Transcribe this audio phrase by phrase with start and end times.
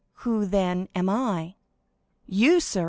[0.25, 1.57] "Who, then, am I?"
[2.25, 2.79] "You, sir?